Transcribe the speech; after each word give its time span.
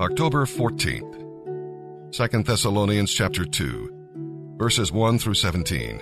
October 0.00 0.46
14th. 0.46 2.10
2 2.12 2.42
Thessalonians 2.42 3.12
chapter 3.12 3.44
2, 3.44 4.54
verses 4.56 4.90
1 4.90 5.18
through 5.18 5.34
17. 5.34 6.00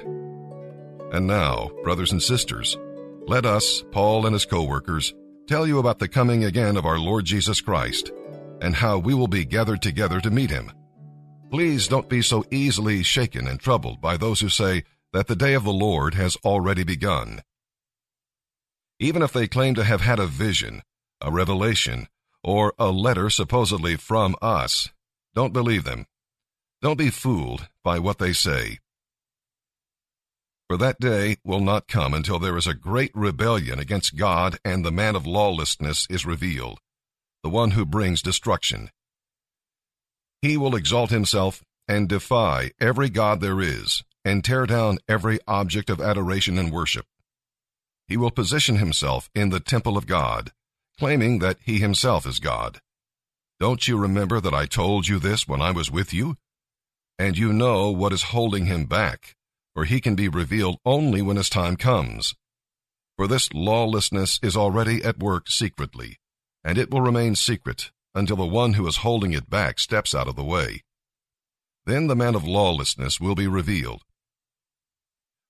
And 1.13 1.27
now, 1.27 1.73
brothers 1.83 2.13
and 2.13 2.23
sisters, 2.23 2.79
let 3.27 3.45
us, 3.45 3.83
Paul 3.91 4.25
and 4.25 4.35
his 4.35 4.47
co-workers, 4.47 5.13
tell 5.49 5.67
you 5.67 5.81
about 5.81 5.99
the 5.99 6.07
coming 6.07 6.45
again 6.45 6.77
of 6.77 6.87
our 6.87 7.01
Lord 7.01 7.25
Jesus 7.25 7.61
Christ 7.61 8.13
and 8.63 8.77
how 8.77 8.99
we 8.99 9.15
will 9.15 9.27
be 9.27 9.45
gathered 9.45 9.83
together 9.83 10.21
to 10.21 10.31
meet 10.31 10.51
him. 10.51 10.71
Please 11.51 11.89
don't 11.89 12.09
be 12.09 12.23
so 12.23 12.45
easily 12.53 13.03
shaken 13.03 13.49
and 13.49 13.59
troubled 13.59 14.01
by 14.01 14.17
those 14.17 14.39
who 14.39 14.49
say 14.49 14.85
that 15.13 15.27
the 15.27 15.35
day 15.35 15.55
of 15.55 15.65
the 15.65 15.73
Lord 15.73 16.15
has 16.15 16.37
already 16.45 16.85
begun. 16.85 17.43
Even 19.01 19.23
if 19.23 19.33
they 19.33 19.49
claim 19.49 19.75
to 19.75 19.83
have 19.83 20.03
had 20.03 20.21
a 20.21 20.27
vision, 20.27 20.85
a 21.21 21.33
revelation, 21.33 22.07
or 22.43 22.75
a 22.79 22.91
letter 22.91 23.31
supposedly 23.31 23.97
from 23.97 24.37
us, 24.41 24.91
don't 25.35 25.53
believe 25.53 25.85
them. 25.85 26.07
Don't 26.81 26.99
be 26.99 27.11
fooled 27.11 27.69
by 27.83 27.99
what 27.99 28.19
they 28.19 28.33
say. 28.33 28.79
For 30.69 30.77
that 30.77 31.01
day 31.01 31.39
will 31.45 31.61
not 31.61 31.89
come 31.89 32.13
until 32.13 32.39
there 32.39 32.57
is 32.57 32.67
a 32.67 32.75
great 32.75 33.11
rebellion 33.15 33.79
against 33.79 34.17
God 34.17 34.59
and 34.65 34.85
the 34.85 34.93
man 34.93 35.17
of 35.17 35.27
lawlessness 35.27 36.07
is 36.11 36.27
revealed, 36.27 36.79
the 37.43 37.49
one 37.49 37.71
who 37.71 37.87
brings 37.87 38.21
destruction. 38.21 38.91
He 40.43 40.57
will 40.57 40.77
exalt 40.77 41.11
himself 41.11 41.65
and 41.89 42.09
defy 42.09 42.73
every 42.79 43.09
God 43.09 43.41
there 43.41 43.61
is, 43.63 44.05
and 44.25 44.45
tear 44.45 44.67
down 44.67 44.99
every 45.09 45.39
object 45.49 45.89
of 45.89 46.03
adoration 46.03 46.59
and 46.59 46.71
worship. 46.71 47.07
He 48.07 48.19
will 48.19 48.31
position 48.31 48.77
himself 48.77 49.31
in 49.35 49.49
the 49.49 49.61
temple 49.61 49.97
of 49.97 50.07
God, 50.07 50.53
claiming 50.99 51.39
that 51.39 51.59
he 51.65 51.79
himself 51.79 52.27
is 52.27 52.41
God. 52.41 52.81
Don't 53.61 53.87
you 53.87 53.97
remember 53.97 54.41
that 54.41 54.55
I 54.55 54.67
told 54.67 55.09
you 55.09 55.19
this 55.19 55.47
when 55.47 55.63
I 55.63 55.71
was 55.71 55.91
with 55.91 56.13
you? 56.13 56.37
And 57.19 57.37
you 57.37 57.53
know 57.53 57.91
what 57.91 58.13
is 58.13 58.35
holding 58.35 58.67
him 58.67 58.87
back, 58.87 59.37
for 59.75 59.85
he 59.85 60.01
can 60.01 60.15
be 60.15 60.29
revealed 60.29 60.79
only 60.85 61.23
when 61.23 61.37
his 61.37 61.49
time 61.49 61.77
comes. 61.77 62.35
For 63.17 63.27
this 63.27 63.53
lawlessness 63.53 64.39
is 64.43 64.57
already 64.57 65.03
at 65.03 65.19
work 65.19 65.49
secretly, 65.49 66.19
and 66.63 66.79
it 66.79 66.91
will 66.91 67.01
remain 67.01 67.35
secret 67.35 67.91
until 68.15 68.37
the 68.37 68.47
one 68.47 68.75
who 68.75 68.87
is 68.87 68.99
holding 68.99 69.33
it 69.33 69.51
back 69.51 69.79
steps 69.79 70.15
out 70.15 70.29
of 70.29 70.37
the 70.37 70.45
way. 70.45 70.83
Then 71.87 72.07
the 72.07 72.17
man 72.17 72.35
of 72.35 72.47
lawlessness 72.47 73.19
will 73.21 73.35
be 73.35 73.49
revealed, 73.49 74.03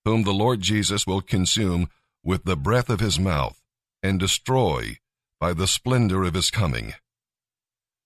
whom 0.05 0.23
the 0.23 0.33
Lord 0.33 0.61
Jesus 0.61 1.05
will 1.05 1.21
consume 1.21 1.89
with 2.23 2.43
the 2.45 2.55
breath 2.55 2.89
of 2.89 2.99
his 2.99 3.19
mouth 3.19 3.61
and 4.01 4.19
destroy 4.19 4.97
by 5.39 5.53
the 5.53 5.67
splendor 5.67 6.23
of 6.23 6.33
his 6.33 6.51
coming. 6.51 6.93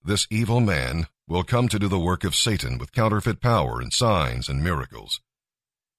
This 0.02 0.26
evil 0.30 0.60
man 0.60 1.08
will 1.26 1.42
come 1.42 1.68
to 1.68 1.78
do 1.78 1.88
the 1.88 1.98
work 1.98 2.22
of 2.22 2.34
Satan 2.34 2.78
with 2.78 2.92
counterfeit 2.92 3.40
power 3.40 3.80
and 3.80 3.92
signs 3.92 4.48
and 4.48 4.62
miracles. 4.62 5.20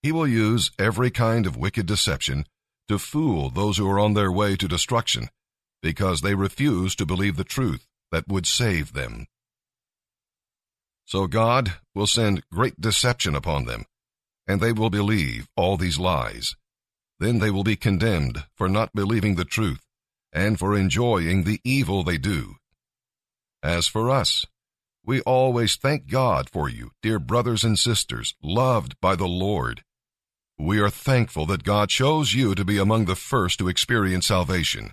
He 0.02 0.11
will 0.11 0.28
use 0.28 0.72
every 0.80 1.09
kind 1.09 1.45
of 1.45 1.58
wicked 1.58 1.86
deception 1.86 2.45
to 2.88 3.00
fool 3.00 3.50
those 3.50 3.78
who 3.78 3.89
are 3.89 4.00
on 4.00 4.13
their 4.13 4.31
way 4.31 4.56
to 4.56 4.67
destruction 4.67 5.30
because 5.81 6.22
they 6.22 6.36
refuse 6.36 6.95
to 6.95 7.06
believe 7.06 7.36
the 7.36 7.44
truth 7.44 7.86
that 8.11 8.28
would 8.28 8.45
save 8.45 8.94
them. 8.94 9.28
So 11.06 11.28
God 11.28 11.73
will 11.94 12.08
send 12.08 12.44
great 12.52 12.80
deception 12.80 13.36
upon 13.36 13.66
them, 13.66 13.86
and 14.47 14.61
they 14.61 14.72
will 14.72 14.89
believe 14.89 15.47
all 15.56 15.78
these 15.78 16.00
lies. 16.00 16.56
Then 17.19 17.39
they 17.39 17.52
will 17.52 17.63
be 17.63 17.75
condemned 17.75 18.45
for 18.56 18.67
not 18.67 18.94
believing 18.94 19.36
the 19.36 19.45
truth 19.45 19.84
and 20.36 20.59
for 20.59 20.78
enjoying 20.78 21.44
the 21.44 21.61
evil 21.64 22.03
they 22.03 22.17
do. 22.17 22.55
As 23.64 23.88
for 23.88 24.11
us, 24.11 24.45
we 25.05 25.22
always 25.22 25.78
thank 25.78 26.09
God 26.09 26.50
for 26.50 26.67
you, 26.67 26.91
dear 27.02 27.19
brothers 27.19 27.64
and 27.64 27.80
sisters, 27.80 28.36
loved 28.44 29.00
by 29.00 29.16
the 29.16 29.28
Lord. 29.28 29.81
We 30.59 30.79
are 30.79 30.90
thankful 30.90 31.45
that 31.47 31.63
God 31.63 31.90
chose 31.90 32.34
you 32.34 32.53
to 32.53 32.66
be 32.66 32.78
among 32.78 33.06
the 33.06 33.16
first 33.16 33.59
to 33.59 33.69
experience 33.69 34.28
salvation, 34.28 34.91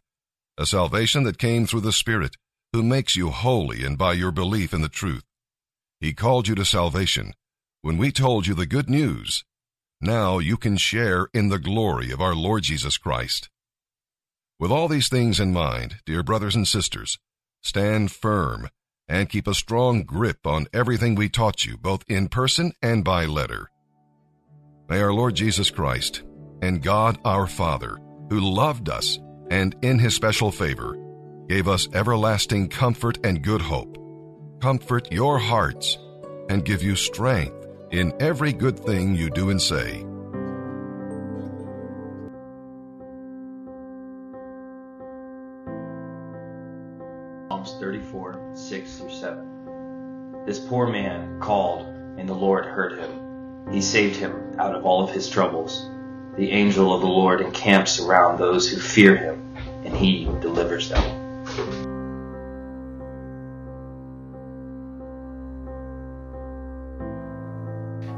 a 0.57 0.65
salvation 0.65 1.25
that 1.25 1.39
came 1.39 1.67
through 1.67 1.81
the 1.81 1.93
Spirit, 1.93 2.37
who 2.73 2.83
makes 2.83 3.17
you 3.17 3.31
holy 3.31 3.85
and 3.85 3.99
by 3.99 4.13
your 4.13 4.33
belief 4.33 4.73
in 4.73 4.81
the 4.81 4.89
truth. 4.89 5.25
He 6.01 6.15
called 6.15 6.47
you 6.47 6.55
to 6.55 6.65
salvation 6.65 7.33
when 7.81 7.99
we 7.99 8.13
told 8.13 8.47
you 8.47 8.55
the 8.55 8.67
good 8.67 8.89
news. 8.89 9.45
Now 10.01 10.39
you 10.39 10.57
can 10.57 10.77
share 10.77 11.29
in 11.35 11.49
the 11.49 11.59
glory 11.59 12.13
of 12.13 12.21
our 12.21 12.35
Lord 12.35 12.63
Jesus 12.63 12.97
Christ. 12.97 13.49
With 14.63 14.71
all 14.71 14.87
these 14.87 15.09
things 15.09 15.41
in 15.41 15.53
mind, 15.53 15.97
dear 16.07 16.23
brothers 16.23 16.55
and 16.55 16.69
sisters, 16.69 17.19
stand 17.65 18.13
firm 18.13 18.69
and 19.09 19.29
keep 19.29 19.49
a 19.49 19.55
strong 19.55 20.05
grip 20.05 20.47
on 20.47 20.69
everything 20.73 21.17
we 21.17 21.29
taught 21.29 21.65
you, 21.65 21.77
both 21.77 22.05
in 22.07 22.29
person 22.29 22.73
and 22.81 23.03
by 23.03 23.25
letter. 23.25 23.69
May 24.89 25.01
our 25.01 25.13
Lord 25.13 25.35
Jesus 25.35 25.69
Christ 25.69 26.23
and 26.63 26.81
God 26.81 27.19
our 27.25 27.49
Father, 27.49 27.99
who 28.31 28.39
loved 28.39 28.89
us 28.89 29.19
and 29.51 29.75
in 29.83 29.99
his 29.99 30.15
special 30.15 30.53
favor, 30.53 30.97
gave 31.49 31.67
us 31.67 31.89
everlasting 31.93 32.69
comfort 32.69 33.19
and 33.25 33.43
good 33.43 33.63
hope, 33.63 33.99
comfort 34.61 35.11
your 35.11 35.41
hearts 35.41 35.99
and 36.49 36.65
give 36.65 36.85
you 36.85 36.95
strength 36.95 37.67
in 37.91 38.13
every 38.21 38.53
good 38.53 38.79
thing 38.79 39.17
you 39.17 39.29
do 39.29 39.51
and 39.51 39.61
say 39.61 40.07
This 50.45 50.59
poor 50.59 50.89
man 50.89 51.39
called, 51.39 51.87
and 52.19 52.29
the 52.29 52.35
Lord 52.35 52.65
heard 52.65 52.99
him. 52.99 53.71
He 53.71 53.81
saved 53.81 54.17
him 54.17 54.57
out 54.59 54.75
of 54.75 54.85
all 54.85 55.05
of 55.05 55.11
his 55.11 55.29
troubles. 55.29 55.89
The 56.37 56.51
angel 56.51 56.93
of 56.93 57.01
the 57.01 57.07
Lord 57.07 57.41
encamps 57.41 58.01
around 58.01 58.39
those 58.39 58.69
who 58.69 58.81
fear 58.81 59.15
him, 59.15 59.57
and 59.85 59.97
he 59.97 60.25
delivers 60.41 60.89
them. 60.89 61.23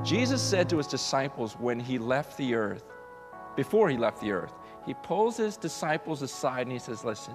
Jesus 0.02 0.40
said 0.40 0.70
to 0.70 0.78
his 0.78 0.86
disciples 0.86 1.54
when 1.58 1.78
he 1.78 1.98
left 1.98 2.38
the 2.38 2.54
earth, 2.54 2.84
before 3.54 3.90
he 3.90 3.98
left 3.98 4.20
the 4.20 4.32
earth, 4.32 4.52
he 4.86 4.94
pulls 4.94 5.36
his 5.36 5.58
disciples 5.58 6.22
aside 6.22 6.62
and 6.62 6.72
he 6.72 6.78
says, 6.78 7.04
Listen, 7.04 7.34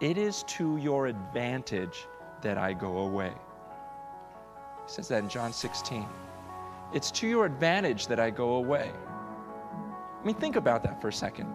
it 0.00 0.18
is 0.18 0.42
to 0.44 0.76
your 0.78 1.06
advantage 1.06 2.06
that 2.42 2.58
I 2.58 2.72
go 2.72 2.98
away. 2.98 3.32
He 4.86 4.92
says 4.92 5.08
that 5.08 5.22
in 5.22 5.28
John 5.28 5.52
16. 5.52 6.06
It's 6.92 7.10
to 7.12 7.26
your 7.26 7.44
advantage 7.44 8.06
that 8.06 8.20
I 8.20 8.30
go 8.30 8.54
away. 8.54 8.90
I 8.92 10.26
mean, 10.26 10.36
think 10.36 10.56
about 10.56 10.82
that 10.84 11.00
for 11.00 11.08
a 11.08 11.12
second. 11.12 11.52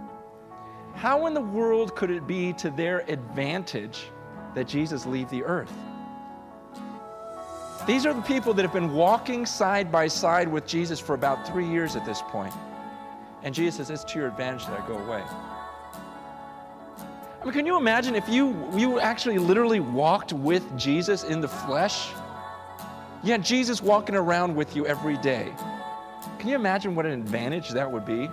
How 0.94 1.26
in 1.26 1.34
the 1.34 1.42
world 1.42 1.96
could 1.96 2.12
it 2.12 2.28
be 2.28 2.54
to 2.54 2.70
their 2.70 3.00
advantage 3.10 4.10
that 4.54 4.68
Jesus 4.68 5.06
leave 5.06 5.30
the 5.30 5.44
earth? 5.44 5.74
These 7.88 8.06
are 8.06 8.14
the 8.14 8.22
people 8.22 8.54
that 8.54 8.62
have 8.62 8.74
been 8.74 8.94
walking 8.94 9.46
side 9.46 9.92
by 9.92 10.08
side 10.08 10.48
with 10.48 10.68
Jesus 10.68 11.00
for 11.00 11.16
about 11.16 11.48
three 11.48 11.68
years 11.68 11.96
at 11.96 12.06
this 12.06 12.22
point. 12.22 12.54
And 13.44 13.56
Jesus 13.56 13.78
says, 13.78 13.90
It's 13.90 14.04
to 14.14 14.20
your 14.20 14.28
advantage 14.28 14.68
that 14.68 14.80
I 14.80 14.88
go 14.88 14.98
away. 14.98 15.24
I 17.42 17.44
mean, 17.44 17.54
can 17.54 17.66
you 17.66 17.78
imagine 17.78 18.14
if 18.14 18.30
you, 18.30 18.56
you 18.76 19.00
actually 19.00 19.40
literally 19.40 19.80
walked 19.80 20.32
with 20.32 20.78
Jesus 20.78 21.24
in 21.24 21.42
the 21.42 21.48
flesh? 21.48 22.10
Had 23.24 23.44
Jesus 23.44 23.82
walking 23.82 24.16
around 24.16 24.56
with 24.56 24.76
you 24.76 24.86
every 24.86 25.18
day. 25.18 25.54
Can 26.40 26.50
you 26.50 26.56
imagine 26.56 26.96
what 26.96 27.06
an 27.06 27.14
advantage 27.14 27.70
that 27.70 27.92
would 27.92 28.06
be? 28.06 28.30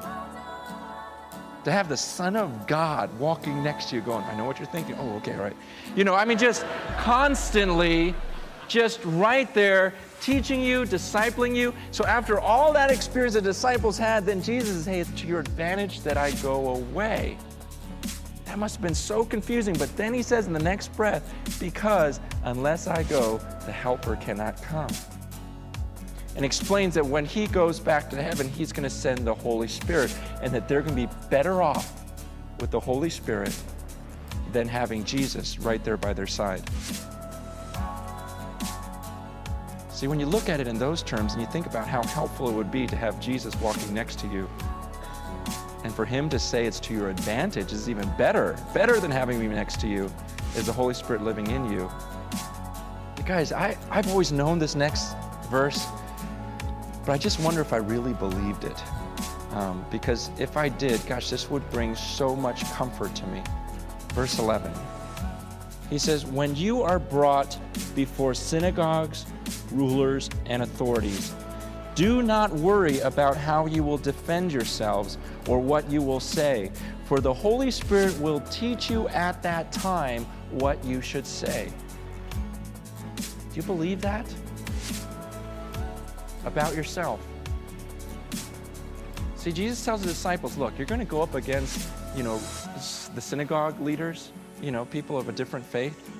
To 1.64 1.72
have 1.72 1.88
the 1.88 1.96
Son 1.96 2.36
of 2.36 2.66
God 2.66 3.16
walking 3.18 3.62
next 3.62 3.90
to 3.90 3.96
you, 3.96 4.02
going, 4.02 4.24
I 4.24 4.36
know 4.36 4.44
what 4.44 4.58
you're 4.58 4.68
thinking. 4.68 4.96
Oh, 4.98 5.16
okay, 5.16 5.34
right. 5.34 5.54
You 5.94 6.04
know, 6.04 6.14
I 6.14 6.24
mean, 6.24 6.38
just 6.38 6.64
constantly, 6.98 8.14
just 8.66 9.00
right 9.04 9.52
there, 9.52 9.92
teaching 10.22 10.60
you, 10.60 10.84
discipling 10.84 11.54
you. 11.54 11.74
So 11.90 12.04
after 12.06 12.40
all 12.40 12.72
that 12.72 12.90
experience 12.90 13.34
the 13.34 13.42
disciples 13.42 13.98
had, 13.98 14.24
then 14.24 14.42
Jesus 14.42 14.76
says, 14.76 14.86
Hey, 14.86 15.00
it's 15.00 15.20
to 15.20 15.26
your 15.26 15.40
advantage 15.40 16.00
that 16.00 16.16
I 16.16 16.30
go 16.32 16.74
away. 16.76 17.36
That 18.48 18.58
must 18.58 18.76
have 18.76 18.82
been 18.82 18.94
so 18.94 19.26
confusing. 19.26 19.74
But 19.74 19.94
then 19.98 20.14
he 20.14 20.22
says 20.22 20.46
in 20.46 20.54
the 20.54 20.58
next 20.58 20.96
breath, 20.96 21.34
because 21.60 22.18
unless 22.44 22.86
I 22.86 23.02
go, 23.02 23.36
the 23.66 23.72
helper 23.72 24.16
cannot 24.16 24.62
come. 24.62 24.88
And 26.34 26.46
explains 26.46 26.94
that 26.94 27.04
when 27.04 27.26
he 27.26 27.46
goes 27.46 27.78
back 27.78 28.08
to 28.08 28.22
heaven, 28.22 28.48
he's 28.48 28.72
going 28.72 28.84
to 28.84 28.90
send 28.90 29.26
the 29.26 29.34
Holy 29.34 29.68
Spirit, 29.68 30.16
and 30.40 30.50
that 30.54 30.66
they're 30.66 30.80
going 30.80 30.96
to 30.96 31.06
be 31.06 31.12
better 31.28 31.60
off 31.60 31.92
with 32.58 32.70
the 32.70 32.80
Holy 32.80 33.10
Spirit 33.10 33.54
than 34.52 34.66
having 34.66 35.04
Jesus 35.04 35.58
right 35.58 35.84
there 35.84 35.98
by 35.98 36.14
their 36.14 36.26
side. 36.26 36.62
See, 39.90 40.06
when 40.06 40.18
you 40.18 40.26
look 40.26 40.48
at 40.48 40.58
it 40.58 40.68
in 40.68 40.78
those 40.78 41.02
terms 41.02 41.34
and 41.34 41.42
you 41.42 41.48
think 41.48 41.66
about 41.66 41.86
how 41.86 42.02
helpful 42.02 42.48
it 42.48 42.54
would 42.54 42.70
be 42.70 42.86
to 42.86 42.96
have 42.96 43.20
Jesus 43.20 43.54
walking 43.56 43.92
next 43.92 44.18
to 44.20 44.26
you, 44.28 44.48
and 45.84 45.94
for 45.94 46.04
him 46.04 46.28
to 46.28 46.38
say 46.38 46.66
it's 46.66 46.80
to 46.80 46.94
your 46.94 47.10
advantage 47.10 47.72
is 47.72 47.88
even 47.88 48.10
better, 48.16 48.56
better 48.74 49.00
than 49.00 49.10
having 49.10 49.38
me 49.38 49.46
next 49.46 49.80
to 49.80 49.88
you, 49.88 50.10
is 50.56 50.66
the 50.66 50.72
Holy 50.72 50.94
Spirit 50.94 51.22
living 51.22 51.50
in 51.50 51.70
you. 51.70 51.90
Guys, 53.24 53.52
I, 53.52 53.76
I've 53.90 54.08
always 54.08 54.32
known 54.32 54.58
this 54.58 54.74
next 54.74 55.14
verse, 55.50 55.86
but 57.04 57.12
I 57.12 57.18
just 57.18 57.40
wonder 57.40 57.60
if 57.60 57.72
I 57.72 57.76
really 57.76 58.14
believed 58.14 58.64
it. 58.64 58.82
Um, 59.52 59.84
because 59.90 60.30
if 60.38 60.56
I 60.56 60.68
did, 60.68 61.04
gosh, 61.06 61.30
this 61.30 61.50
would 61.50 61.68
bring 61.70 61.94
so 61.94 62.36
much 62.36 62.64
comfort 62.72 63.14
to 63.16 63.26
me. 63.28 63.42
Verse 64.14 64.38
11. 64.38 64.72
He 65.90 65.98
says, 65.98 66.26
When 66.26 66.54
you 66.54 66.82
are 66.82 66.98
brought 66.98 67.58
before 67.94 68.34
synagogues, 68.34 69.26
rulers, 69.70 70.28
and 70.46 70.62
authorities, 70.62 71.34
do 71.94 72.22
not 72.22 72.52
worry 72.52 73.00
about 73.00 73.36
how 73.36 73.66
you 73.66 73.82
will 73.82 73.98
defend 73.98 74.52
yourselves 74.52 75.18
or 75.48 75.58
what 75.58 75.90
you 75.90 76.02
will 76.02 76.20
say, 76.20 76.70
for 77.04 77.20
the 77.20 77.32
Holy 77.32 77.70
Spirit 77.70 78.18
will 78.20 78.40
teach 78.50 78.90
you 78.90 79.08
at 79.08 79.42
that 79.42 79.72
time 79.72 80.24
what 80.50 80.82
you 80.84 81.00
should 81.00 81.26
say. 81.26 81.72
Do 83.16 83.24
you 83.54 83.62
believe 83.62 84.00
that? 84.02 84.26
About 86.44 86.76
yourself. 86.76 87.20
See, 89.36 89.52
Jesus 89.52 89.84
tells 89.84 90.02
the 90.02 90.08
disciples, 90.08 90.56
look, 90.56 90.76
you're 90.76 90.86
going 90.86 91.00
to 91.00 91.06
go 91.06 91.22
up 91.22 91.34
against, 91.34 91.88
you 92.16 92.22
know, 92.22 92.38
the 93.14 93.20
synagogue 93.20 93.80
leaders, 93.80 94.32
you 94.60 94.70
know, 94.70 94.84
people 94.84 95.16
of 95.16 95.28
a 95.28 95.32
different 95.32 95.64
faith. 95.64 96.10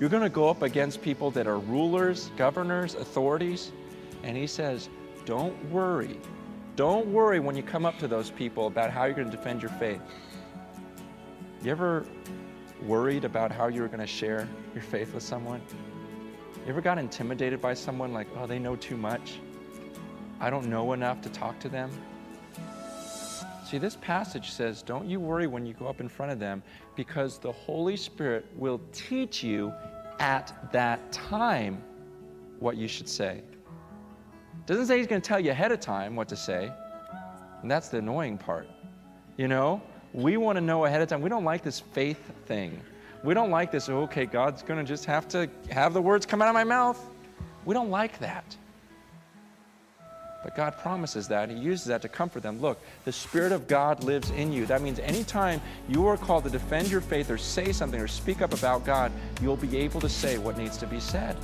You're 0.00 0.08
going 0.08 0.22
to 0.22 0.28
go 0.28 0.48
up 0.48 0.62
against 0.62 1.02
people 1.02 1.30
that 1.32 1.46
are 1.46 1.58
rulers, 1.58 2.30
governors, 2.36 2.94
authorities. 2.94 3.70
And 4.22 4.36
he 4.36 4.46
says, 4.46 4.88
don't 5.26 5.54
worry. 5.70 6.18
Don't 6.74 7.06
worry 7.12 7.38
when 7.38 7.54
you 7.54 7.62
come 7.62 7.84
up 7.84 7.98
to 7.98 8.08
those 8.08 8.30
people 8.30 8.66
about 8.66 8.90
how 8.90 9.04
you're 9.04 9.14
going 9.14 9.30
to 9.30 9.36
defend 9.36 9.60
your 9.60 9.70
faith. 9.72 10.00
You 11.62 11.70
ever 11.70 12.06
worried 12.86 13.24
about 13.24 13.52
how 13.52 13.68
you 13.68 13.82
were 13.82 13.88
going 13.88 14.00
to 14.00 14.06
share 14.06 14.48
your 14.72 14.82
faith 14.82 15.12
with 15.12 15.22
someone? 15.22 15.60
You 16.64 16.70
ever 16.70 16.80
got 16.80 16.96
intimidated 16.96 17.60
by 17.60 17.74
someone 17.74 18.14
like, 18.14 18.26
oh, 18.38 18.46
they 18.46 18.58
know 18.58 18.76
too 18.76 18.96
much? 18.96 19.40
I 20.40 20.48
don't 20.48 20.66
know 20.66 20.94
enough 20.94 21.20
to 21.22 21.28
talk 21.28 21.58
to 21.60 21.68
them? 21.68 21.90
See, 23.66 23.78
this 23.78 23.96
passage 24.00 24.50
says, 24.50 24.82
Don't 24.82 25.08
you 25.08 25.20
worry 25.20 25.46
when 25.46 25.66
you 25.66 25.74
go 25.74 25.86
up 25.86 26.00
in 26.00 26.08
front 26.08 26.32
of 26.32 26.38
them, 26.38 26.62
because 26.96 27.38
the 27.38 27.52
Holy 27.52 27.96
Spirit 27.96 28.46
will 28.56 28.80
teach 28.92 29.42
you 29.42 29.72
at 30.20 30.72
that 30.72 31.12
time 31.12 31.82
what 32.60 32.76
you 32.76 32.88
should 32.88 33.08
say. 33.08 33.42
Doesn't 34.66 34.86
say 34.86 34.98
He's 34.98 35.06
going 35.06 35.20
to 35.20 35.26
tell 35.26 35.40
you 35.40 35.50
ahead 35.50 35.72
of 35.72 35.80
time 35.80 36.16
what 36.16 36.28
to 36.28 36.36
say. 36.36 36.70
And 37.62 37.70
that's 37.70 37.88
the 37.88 37.98
annoying 37.98 38.38
part. 38.38 38.68
You 39.36 39.48
know, 39.48 39.82
we 40.12 40.36
want 40.36 40.56
to 40.56 40.60
know 40.60 40.84
ahead 40.84 41.00
of 41.00 41.08
time. 41.08 41.22
We 41.22 41.28
don't 41.28 41.44
like 41.44 41.62
this 41.62 41.80
faith 41.80 42.20
thing. 42.46 42.80
We 43.24 43.34
don't 43.34 43.50
like 43.50 43.70
this, 43.70 43.88
oh, 43.88 44.02
okay, 44.02 44.26
God's 44.26 44.62
going 44.62 44.78
to 44.80 44.84
just 44.84 45.04
have 45.04 45.28
to 45.28 45.48
have 45.70 45.94
the 45.94 46.02
words 46.02 46.26
come 46.26 46.42
out 46.42 46.48
of 46.48 46.54
my 46.54 46.64
mouth. 46.64 47.00
We 47.64 47.72
don't 47.72 47.90
like 47.90 48.18
that. 48.18 48.56
But 50.42 50.56
God 50.56 50.76
promises 50.76 51.28
that. 51.28 51.48
He 51.48 51.56
uses 51.56 51.86
that 51.86 52.02
to 52.02 52.08
comfort 52.08 52.42
them. 52.42 52.60
Look, 52.60 52.80
the 53.04 53.12
Spirit 53.12 53.52
of 53.52 53.68
God 53.68 54.02
lives 54.02 54.30
in 54.30 54.52
you. 54.52 54.66
That 54.66 54.82
means 54.82 54.98
anytime 54.98 55.60
you 55.88 56.04
are 56.08 56.16
called 56.16 56.42
to 56.44 56.50
defend 56.50 56.90
your 56.90 57.00
faith 57.00 57.30
or 57.30 57.38
say 57.38 57.70
something 57.70 58.00
or 58.00 58.08
speak 58.08 58.42
up 58.42 58.52
about 58.52 58.84
God, 58.84 59.12
you'll 59.40 59.56
be 59.56 59.76
able 59.76 60.00
to 60.00 60.08
say 60.08 60.38
what 60.38 60.58
needs 60.58 60.76
to 60.78 60.86
be 60.88 60.98
said. 60.98 61.36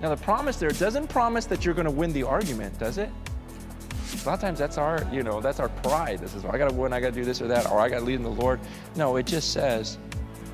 Now, 0.00 0.14
the 0.14 0.22
promise 0.22 0.56
there 0.56 0.70
doesn't 0.70 1.08
promise 1.08 1.46
that 1.46 1.64
you're 1.64 1.74
going 1.74 1.86
to 1.86 1.90
win 1.90 2.12
the 2.12 2.22
argument, 2.22 2.78
does 2.78 2.98
it? 2.98 3.10
A 4.22 4.26
lot 4.26 4.34
of 4.34 4.40
times 4.40 4.58
that's 4.58 4.78
our, 4.78 5.06
you 5.12 5.22
know, 5.22 5.40
that's 5.40 5.60
our 5.60 5.68
pride. 5.68 6.18
This 6.20 6.34
is, 6.34 6.44
I 6.44 6.58
got 6.58 6.68
to 6.68 6.74
win, 6.74 6.92
I 6.92 7.00
got 7.00 7.08
to 7.08 7.14
do 7.14 7.24
this 7.24 7.40
or 7.40 7.48
that, 7.48 7.70
or 7.70 7.80
I 7.80 7.88
got 7.88 8.00
to 8.00 8.04
lead 8.04 8.16
in 8.16 8.22
the 8.22 8.30
Lord. 8.30 8.60
No, 8.94 9.16
it 9.16 9.26
just 9.26 9.52
says 9.52 9.98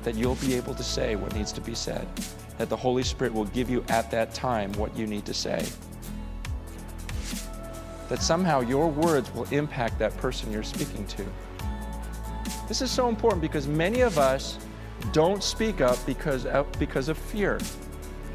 that 0.03 0.15
you'll 0.15 0.35
be 0.35 0.53
able 0.55 0.75
to 0.75 0.83
say 0.83 1.15
what 1.15 1.35
needs 1.35 1.51
to 1.53 1.61
be 1.61 1.75
said, 1.75 2.07
that 2.57 2.69
the 2.69 2.77
Holy 2.77 3.03
Spirit 3.03 3.33
will 3.33 3.45
give 3.45 3.69
you 3.69 3.83
at 3.89 4.09
that 4.11 4.33
time 4.33 4.71
what 4.73 4.95
you 4.97 5.07
need 5.07 5.25
to 5.25 5.33
say 5.33 5.65
that 8.13 8.21
somehow 8.21 8.59
your 8.59 8.89
words 8.89 9.33
will 9.33 9.45
impact 9.45 9.97
that 9.97 10.15
person 10.17 10.51
you're 10.51 10.61
speaking 10.61 11.03
to. 11.07 11.25
This 12.67 12.83
is 12.83 12.91
so 12.91 13.09
important 13.09 13.41
because 13.41 13.67
many 13.67 14.01
of 14.01 14.19
us 14.19 14.59
don't 15.11 15.43
speak 15.43 15.81
up 15.81 15.97
because 16.05 16.45
of, 16.45 16.71
because 16.73 17.09
of 17.09 17.17
fear. 17.17 17.59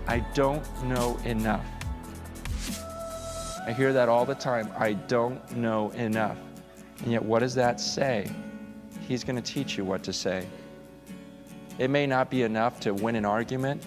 I 0.09 0.21
don't 0.33 0.65
know 0.85 1.19
enough. 1.25 1.67
I 3.67 3.73
hear 3.73 3.93
that 3.93 4.09
all 4.09 4.25
the 4.25 4.35
time. 4.35 4.73
I 4.79 4.95
don't 4.95 5.55
know 5.55 5.91
enough. 5.91 6.39
And 7.03 7.13
yet, 7.13 7.23
what 7.23 7.41
does 7.41 7.55
that 7.57 7.79
say? 7.79 8.31
He's 9.07 9.23
going 9.23 9.37
to 9.37 9.43
teach 9.43 9.77
you 9.77 9.85
what 9.85 10.03
to 10.05 10.13
say. 10.15 10.47
It 11.79 11.91
may 11.91 12.07
not 12.07 12.31
be 12.31 12.43
enough 12.43 12.81
to 12.81 12.95
win 12.95 13.17
an 13.17 13.27
argument, 13.27 13.83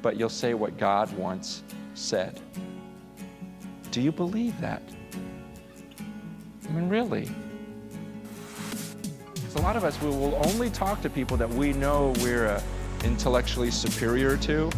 but 0.00 0.16
you'll 0.16 0.30
say 0.30 0.54
what 0.54 0.78
God 0.78 1.12
once 1.12 1.62
said. 1.92 2.40
Do 3.90 4.00
you 4.00 4.12
believe 4.12 4.58
that? 4.62 4.82
I 6.66 6.72
mean, 6.72 6.88
really? 6.88 7.28
A 9.54 9.60
lot 9.60 9.76
of 9.76 9.84
us 9.84 10.00
we 10.00 10.08
will 10.08 10.40
only 10.46 10.70
talk 10.70 11.02
to 11.02 11.10
people 11.10 11.36
that 11.36 11.48
we 11.48 11.74
know 11.74 12.14
we're 12.20 12.46
uh, 12.46 12.62
intellectually 13.04 13.70
superior 13.70 14.36
to, 14.38 14.70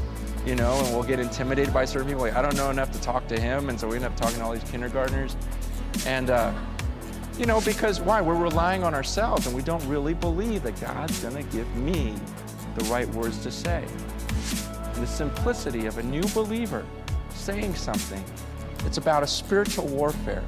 you 0.46 0.54
know, 0.54 0.72
and 0.72 0.94
we'll 0.94 1.02
get 1.02 1.20
intimidated 1.20 1.72
by 1.72 1.84
certain 1.84 2.08
people. 2.08 2.22
Like, 2.22 2.34
I 2.34 2.42
don't 2.42 2.56
know 2.56 2.70
enough 2.70 2.90
to 2.92 3.00
talk 3.00 3.26
to 3.28 3.40
him, 3.40 3.68
and 3.68 3.78
so 3.78 3.88
we 3.88 3.96
end 3.96 4.04
up 4.04 4.16
talking 4.16 4.38
to 4.38 4.44
all 4.44 4.52
these 4.52 4.70
kindergartners. 4.70 5.36
And, 6.06 6.30
uh, 6.30 6.52
you 7.38 7.46
know, 7.46 7.60
because 7.60 8.00
why? 8.00 8.20
We're 8.20 8.34
relying 8.34 8.82
on 8.82 8.94
ourselves, 8.94 9.46
and 9.46 9.54
we 9.54 9.62
don't 9.62 9.86
really 9.86 10.14
believe 10.14 10.62
that 10.64 10.80
God's 10.80 11.18
going 11.20 11.36
to 11.36 11.50
give 11.50 11.72
me 11.76 12.14
the 12.76 12.84
right 12.86 13.08
words 13.10 13.42
to 13.44 13.50
say. 13.50 13.84
And 14.94 15.02
the 15.02 15.06
simplicity 15.06 15.86
of 15.86 15.98
a 15.98 16.02
new 16.02 16.26
believer 16.28 16.84
saying 17.30 17.74
something 17.74 18.24
it's 18.84 18.96
about 18.96 19.22
a 19.22 19.26
spiritual 19.26 19.86
warfare. 19.86 20.44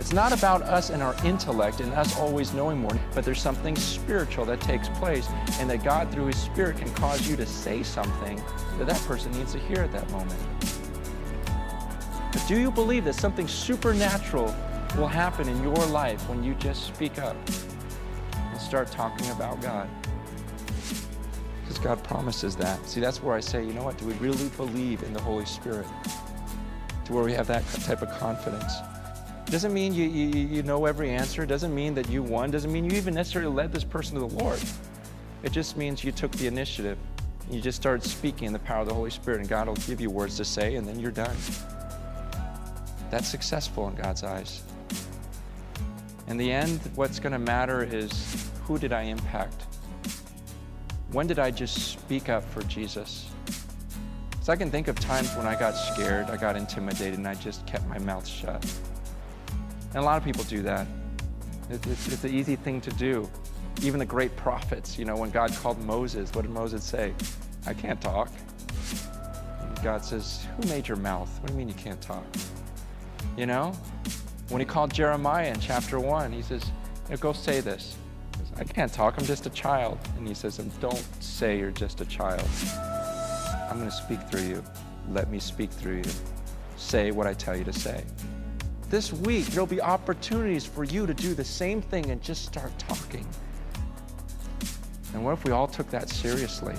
It's 0.00 0.12
not 0.12 0.32
about 0.32 0.62
us 0.62 0.90
and 0.90 1.02
our 1.02 1.14
intellect 1.24 1.80
and 1.80 1.92
us 1.92 2.16
always 2.18 2.52
knowing 2.52 2.78
more, 2.78 2.98
but 3.14 3.24
there's 3.24 3.40
something 3.40 3.76
spiritual 3.76 4.44
that 4.46 4.60
takes 4.60 4.88
place, 4.88 5.28
and 5.60 5.70
that 5.70 5.82
God, 5.82 6.10
through 6.10 6.26
His 6.26 6.36
Spirit, 6.36 6.76
can 6.76 6.92
cause 6.94 7.28
you 7.28 7.36
to 7.36 7.46
say 7.46 7.82
something 7.82 8.42
that 8.78 8.86
that 8.86 9.00
person 9.02 9.32
needs 9.32 9.52
to 9.52 9.58
hear 9.60 9.78
at 9.78 9.92
that 9.92 10.10
moment. 10.10 10.40
But 12.32 12.44
do 12.48 12.58
you 12.58 12.70
believe 12.70 13.04
that 13.04 13.14
something 13.14 13.46
supernatural 13.46 14.54
will 14.96 15.06
happen 15.06 15.48
in 15.48 15.62
your 15.62 15.86
life 15.86 16.28
when 16.28 16.42
you 16.42 16.54
just 16.54 16.86
speak 16.86 17.18
up 17.18 17.36
and 18.34 18.60
start 18.60 18.90
talking 18.90 19.30
about 19.30 19.62
God? 19.62 19.88
Because 21.62 21.78
God 21.78 22.02
promises 22.04 22.56
that. 22.56 22.84
See, 22.86 23.00
that's 23.00 23.22
where 23.22 23.34
I 23.34 23.40
say, 23.40 23.64
you 23.64 23.72
know 23.72 23.84
what? 23.84 23.96
Do 23.96 24.06
we 24.06 24.14
really 24.14 24.48
believe 24.50 25.02
in 25.02 25.12
the 25.12 25.20
Holy 25.20 25.46
Spirit? 25.46 25.86
to 27.04 27.12
where 27.12 27.24
we 27.24 27.32
have 27.32 27.46
that 27.46 27.66
type 27.84 28.02
of 28.02 28.10
confidence. 28.18 28.72
Doesn't 29.54 29.72
mean 29.72 29.94
you, 29.94 30.08
you, 30.08 30.48
you 30.48 30.62
know 30.64 30.84
every 30.84 31.10
answer. 31.10 31.46
Doesn't 31.46 31.72
mean 31.72 31.94
that 31.94 32.08
you 32.08 32.24
won. 32.24 32.50
Doesn't 32.50 32.72
mean 32.72 32.90
you 32.90 32.96
even 32.96 33.14
necessarily 33.14 33.54
led 33.54 33.72
this 33.72 33.84
person 33.84 34.14
to 34.14 34.20
the 34.26 34.42
Lord. 34.42 34.58
It 35.44 35.52
just 35.52 35.76
means 35.76 36.02
you 36.02 36.10
took 36.10 36.32
the 36.32 36.48
initiative. 36.48 36.98
You 37.48 37.60
just 37.60 37.80
started 37.80 38.02
speaking 38.02 38.48
in 38.48 38.52
the 38.52 38.58
power 38.58 38.80
of 38.80 38.88
the 38.88 38.94
Holy 38.94 39.12
Spirit, 39.12 39.38
and 39.38 39.48
God 39.48 39.68
will 39.68 39.76
give 39.76 40.00
you 40.00 40.10
words 40.10 40.36
to 40.38 40.44
say, 40.44 40.74
and 40.74 40.84
then 40.84 40.98
you're 40.98 41.12
done. 41.12 41.36
That's 43.12 43.28
successful 43.28 43.86
in 43.86 43.94
God's 43.94 44.24
eyes. 44.24 44.64
In 46.26 46.36
the 46.36 46.50
end, 46.50 46.80
what's 46.96 47.20
going 47.20 47.34
to 47.34 47.38
matter 47.38 47.84
is 47.84 48.50
who 48.64 48.76
did 48.76 48.92
I 48.92 49.02
impact? 49.02 49.66
When 51.12 51.28
did 51.28 51.38
I 51.38 51.52
just 51.52 51.92
speak 51.92 52.28
up 52.28 52.42
for 52.42 52.62
Jesus? 52.64 53.30
So 54.42 54.52
I 54.52 54.56
can 54.56 54.72
think 54.72 54.88
of 54.88 54.98
times 54.98 55.32
when 55.36 55.46
I 55.46 55.56
got 55.56 55.76
scared, 55.76 56.26
I 56.28 56.38
got 56.38 56.56
intimidated, 56.56 57.18
and 57.18 57.28
I 57.28 57.34
just 57.34 57.64
kept 57.68 57.86
my 57.86 58.00
mouth 58.00 58.26
shut. 58.26 58.66
And 59.94 60.02
a 60.02 60.06
lot 60.06 60.18
of 60.18 60.24
people 60.24 60.42
do 60.44 60.60
that. 60.62 60.88
It's, 61.70 61.86
it's, 61.86 62.12
it's 62.12 62.24
an 62.24 62.34
easy 62.34 62.56
thing 62.56 62.80
to 62.80 62.90
do. 62.90 63.30
Even 63.82 64.00
the 64.00 64.06
great 64.06 64.34
prophets, 64.36 64.98
you 64.98 65.04
know, 65.04 65.16
when 65.16 65.30
God 65.30 65.52
called 65.54 65.80
Moses, 65.84 66.32
what 66.34 66.42
did 66.42 66.50
Moses 66.50 66.82
say? 66.82 67.14
I 67.64 67.74
can't 67.74 68.00
talk. 68.00 68.30
And 69.60 69.82
God 69.82 70.04
says, 70.04 70.46
Who 70.56 70.68
made 70.68 70.88
your 70.88 70.96
mouth? 70.96 71.30
What 71.40 71.46
do 71.46 71.52
you 71.52 71.58
mean 71.58 71.68
you 71.68 71.74
can't 71.74 72.00
talk? 72.00 72.24
You 73.36 73.46
know? 73.46 73.72
When 74.48 74.60
he 74.60 74.66
called 74.66 74.92
Jeremiah 74.92 75.48
in 75.48 75.60
chapter 75.60 76.00
1, 76.00 76.32
he 76.32 76.42
says, 76.42 76.64
Go 77.20 77.32
say 77.32 77.60
this. 77.60 77.96
Says, 78.36 78.52
I 78.56 78.64
can't 78.64 78.92
talk, 78.92 79.14
I'm 79.16 79.24
just 79.24 79.46
a 79.46 79.50
child. 79.50 79.98
And 80.18 80.26
he 80.26 80.34
says, 80.34 80.56
Don't 80.80 81.06
say 81.20 81.56
you're 81.58 81.70
just 81.70 82.00
a 82.00 82.04
child. 82.06 82.46
I'm 83.70 83.78
going 83.78 83.90
to 83.90 83.96
speak 83.96 84.20
through 84.28 84.42
you. 84.42 84.64
Let 85.10 85.30
me 85.30 85.38
speak 85.38 85.70
through 85.70 85.98
you. 85.98 86.10
Say 86.76 87.12
what 87.12 87.28
I 87.28 87.32
tell 87.32 87.56
you 87.56 87.64
to 87.64 87.72
say. 87.72 88.04
This 88.94 89.12
week, 89.12 89.46
there'll 89.46 89.66
be 89.66 89.80
opportunities 89.80 90.64
for 90.64 90.84
you 90.84 91.04
to 91.04 91.12
do 91.12 91.34
the 91.34 91.44
same 91.44 91.82
thing 91.82 92.12
and 92.12 92.22
just 92.22 92.44
start 92.44 92.70
talking. 92.78 93.26
And 95.12 95.24
what 95.24 95.32
if 95.32 95.42
we 95.42 95.50
all 95.50 95.66
took 95.66 95.90
that 95.90 96.08
seriously 96.08 96.76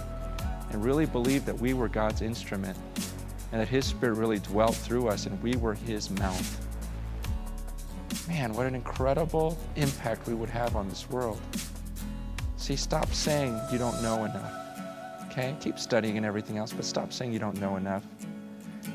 and 0.71 0.81
really 0.81 1.05
believed 1.05 1.45
that 1.45 1.59
we 1.59 1.73
were 1.73 1.89
God's 1.89 2.21
instrument 2.21 2.77
and 3.51 3.59
that 3.59 3.67
His 3.67 3.83
Spirit 3.85 4.13
really 4.13 4.39
dwelt 4.39 4.75
through 4.75 5.09
us 5.09 5.25
and 5.25 5.43
we 5.43 5.57
were 5.57 5.73
His 5.73 6.09
mouth? 6.09 6.65
Man, 8.29 8.53
what 8.53 8.65
an 8.65 8.75
incredible 8.75 9.57
impact 9.75 10.25
we 10.25 10.35
would 10.35 10.49
have 10.49 10.77
on 10.77 10.87
this 10.87 11.09
world. 11.09 11.41
See, 12.55 12.77
stop 12.77 13.11
saying 13.11 13.59
you 13.73 13.77
don't 13.77 14.01
know 14.01 14.23
enough. 14.23 14.53
okay? 15.25 15.53
Keep 15.59 15.77
studying 15.77 16.15
and 16.15 16.25
everything 16.25 16.59
else, 16.59 16.71
but 16.71 16.85
stop 16.85 17.11
saying 17.11 17.33
you 17.33 17.39
don't 17.39 17.59
know 17.59 17.75
enough. 17.75 18.05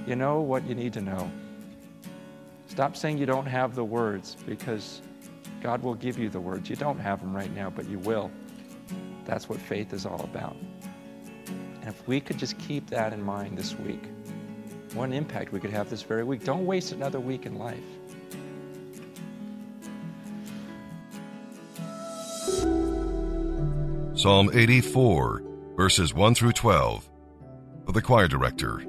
You 0.07 0.17
know 0.17 0.41
what 0.41 0.67
you 0.67 0.75
need 0.75 0.95
to 0.95 1.03
know. 1.03 1.31
Stop 2.71 2.97
saying 2.97 3.19
you 3.19 3.27
don't 3.27 3.47
have 3.47 3.75
the 3.75 3.83
words 3.83 4.37
because 4.47 5.03
God 5.61 5.83
will 5.83 5.97
give 5.97 6.17
you 6.17 6.29
the 6.29 6.39
words. 6.39 6.71
You 6.71 6.77
don't 6.77 7.01
have 7.01 7.21
them 7.21 7.35
right 7.35 7.53
now, 7.53 7.69
but 7.69 7.89
you 7.89 7.99
will. 7.99 8.31
That's 9.25 9.49
what 9.49 9.61
faith 9.61 9.93
is 9.93 10.07
all 10.07 10.21
about. 10.23 10.57
And 11.81 11.89
if 11.89 12.07
we 12.07 12.21
could 12.21 12.39
just 12.39 12.57
keep 12.59 12.89
that 12.91 13.13
in 13.13 13.25
mind 13.25 13.59
this 13.59 13.77
week, 13.77 14.05
what 14.95 15.11
impact 15.11 15.51
we 15.51 15.59
could 15.59 15.73
have 15.73 15.91
this 15.91 16.03
very 16.03 16.23
week. 16.23 16.45
Don't 16.45 16.65
waste 16.65 16.93
another 16.93 17.19
week 17.19 17.45
in 17.45 17.57
life. 17.57 17.83
Psalm 24.15 24.49
84, 24.53 25.43
verses 25.77 26.15
1 26.15 26.35
through 26.37 26.53
12. 26.53 27.11
For 27.85 27.93
the 27.93 28.03
choir 28.03 28.29
director, 28.29 28.85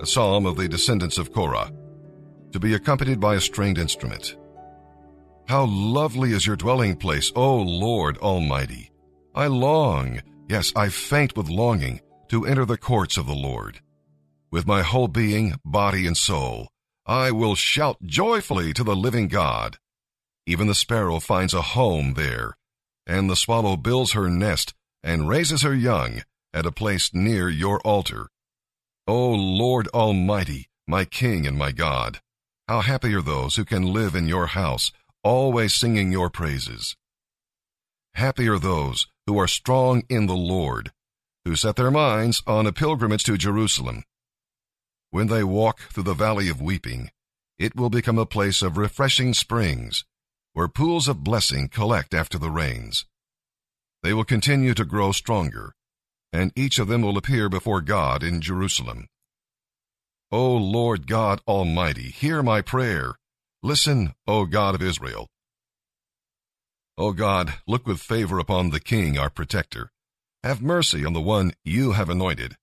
a 0.00 0.06
psalm 0.06 0.46
of 0.46 0.56
the 0.56 0.68
descendants 0.68 1.16
of 1.16 1.32
Korah, 1.32 1.70
to 2.52 2.60
be 2.60 2.74
accompanied 2.74 3.20
by 3.20 3.34
a 3.34 3.40
stringed 3.40 3.78
instrument. 3.78 4.36
How 5.46 5.66
lovely 5.66 6.32
is 6.32 6.46
your 6.46 6.56
dwelling 6.56 6.96
place, 6.96 7.32
O 7.34 7.56
Lord 7.56 8.18
Almighty! 8.18 8.90
I 9.34 9.46
long, 9.46 10.22
yes, 10.48 10.72
I 10.76 10.88
faint 10.88 11.36
with 11.36 11.48
longing, 11.48 12.00
to 12.28 12.46
enter 12.46 12.64
the 12.64 12.78
courts 12.78 13.16
of 13.16 13.26
the 13.26 13.34
Lord. 13.34 13.80
With 14.50 14.66
my 14.66 14.82
whole 14.82 15.08
being, 15.08 15.54
body, 15.64 16.06
and 16.06 16.16
soul, 16.16 16.68
I 17.06 17.30
will 17.30 17.54
shout 17.54 17.98
joyfully 18.04 18.72
to 18.74 18.84
the 18.84 18.94
living 18.96 19.28
God. 19.28 19.78
Even 20.46 20.66
the 20.66 20.74
sparrow 20.74 21.20
finds 21.20 21.54
a 21.54 21.62
home 21.62 22.14
there, 22.14 22.56
and 23.06 23.28
the 23.28 23.36
swallow 23.36 23.76
builds 23.76 24.12
her 24.12 24.28
nest 24.28 24.74
and 25.02 25.28
raises 25.28 25.62
her 25.62 25.74
young 25.74 26.22
at 26.52 26.66
a 26.66 26.72
place 26.72 27.12
near 27.14 27.48
your 27.48 27.80
altar. 27.80 28.28
O 29.06 29.30
Lord 29.30 29.88
Almighty, 29.88 30.68
my 30.86 31.04
King 31.04 31.46
and 31.46 31.56
my 31.56 31.72
God, 31.72 32.20
how 32.70 32.82
happy 32.82 33.12
are 33.12 33.20
those 33.20 33.56
who 33.56 33.64
can 33.64 33.92
live 33.92 34.14
in 34.14 34.28
your 34.28 34.46
house, 34.46 34.92
always 35.24 35.74
singing 35.74 36.12
your 36.12 36.30
praises. 36.30 36.94
Happy 38.14 38.46
are 38.46 38.60
those 38.60 39.08
who 39.26 39.36
are 39.40 39.48
strong 39.48 40.04
in 40.08 40.28
the 40.28 40.36
Lord, 40.36 40.92
who 41.44 41.56
set 41.56 41.74
their 41.74 41.90
minds 41.90 42.44
on 42.46 42.68
a 42.68 42.72
pilgrimage 42.72 43.24
to 43.24 43.36
Jerusalem. 43.36 44.04
When 45.10 45.26
they 45.26 45.42
walk 45.42 45.80
through 45.90 46.04
the 46.04 46.14
valley 46.14 46.48
of 46.48 46.62
weeping, 46.62 47.10
it 47.58 47.74
will 47.74 47.90
become 47.90 48.18
a 48.18 48.24
place 48.24 48.62
of 48.62 48.76
refreshing 48.76 49.34
springs, 49.34 50.04
where 50.52 50.68
pools 50.68 51.08
of 51.08 51.24
blessing 51.24 51.66
collect 51.66 52.14
after 52.14 52.38
the 52.38 52.50
rains. 52.50 53.04
They 54.04 54.12
will 54.12 54.22
continue 54.22 54.74
to 54.74 54.84
grow 54.84 55.10
stronger, 55.10 55.72
and 56.32 56.52
each 56.54 56.78
of 56.78 56.86
them 56.86 57.02
will 57.02 57.18
appear 57.18 57.48
before 57.48 57.80
God 57.80 58.22
in 58.22 58.40
Jerusalem. 58.40 59.08
O 60.32 60.54
Lord 60.54 61.08
God 61.08 61.40
Almighty, 61.48 62.04
hear 62.04 62.40
my 62.40 62.60
prayer. 62.60 63.16
Listen, 63.64 64.14
O 64.28 64.46
God 64.46 64.76
of 64.76 64.82
Israel. 64.82 65.26
O 66.96 67.12
God, 67.12 67.54
look 67.66 67.84
with 67.84 67.98
favor 67.98 68.38
upon 68.38 68.70
the 68.70 68.78
King, 68.78 69.18
our 69.18 69.28
protector. 69.28 69.90
Have 70.44 70.62
mercy 70.62 71.04
on 71.04 71.14
the 71.14 71.20
one 71.20 71.52
you 71.64 71.92
have 71.92 72.08
anointed. 72.08 72.54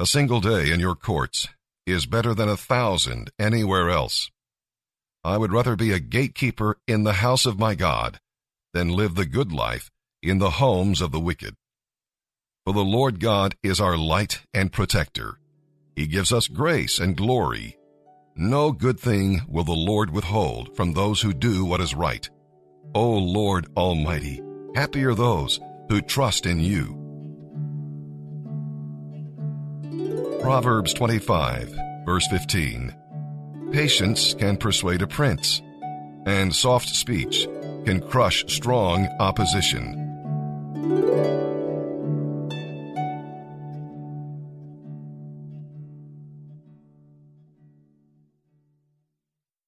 A 0.00 0.06
single 0.06 0.40
day 0.40 0.72
in 0.72 0.80
your 0.80 0.96
courts 0.96 1.46
is 1.86 2.06
better 2.06 2.34
than 2.34 2.48
a 2.48 2.56
thousand 2.56 3.30
anywhere 3.38 3.88
else. 3.88 4.32
I 5.22 5.38
would 5.38 5.52
rather 5.52 5.76
be 5.76 5.92
a 5.92 6.00
gatekeeper 6.00 6.78
in 6.88 7.04
the 7.04 7.14
house 7.14 7.46
of 7.46 7.56
my 7.56 7.76
God 7.76 8.18
than 8.72 8.88
live 8.88 9.14
the 9.14 9.26
good 9.26 9.52
life 9.52 9.92
in 10.24 10.38
the 10.38 10.50
homes 10.50 11.00
of 11.00 11.12
the 11.12 11.20
wicked. 11.20 11.54
For 12.64 12.72
the 12.72 12.80
Lord 12.80 13.20
God 13.20 13.54
is 13.62 13.80
our 13.80 13.96
light 13.96 14.40
and 14.52 14.72
protector. 14.72 15.38
He 15.96 16.06
gives 16.06 16.32
us 16.32 16.48
grace 16.48 16.98
and 16.98 17.16
glory. 17.16 17.76
No 18.36 18.72
good 18.72 18.98
thing 18.98 19.42
will 19.48 19.64
the 19.64 19.72
Lord 19.72 20.10
withhold 20.10 20.74
from 20.74 20.92
those 20.92 21.20
who 21.20 21.32
do 21.32 21.64
what 21.64 21.80
is 21.80 21.94
right. 21.94 22.28
O 22.94 23.12
Lord 23.12 23.66
Almighty, 23.76 24.42
happy 24.74 25.04
are 25.04 25.14
those 25.14 25.60
who 25.88 26.00
trust 26.00 26.46
in 26.46 26.58
you. 26.60 27.00
Proverbs 30.40 30.92
25, 30.94 31.74
verse 32.04 32.26
15. 32.26 32.94
Patience 33.72 34.34
can 34.34 34.56
persuade 34.56 35.02
a 35.02 35.06
prince, 35.06 35.62
and 36.26 36.54
soft 36.54 36.88
speech 36.88 37.46
can 37.84 38.00
crush 38.00 38.44
strong 38.48 39.08
opposition. 39.20 40.00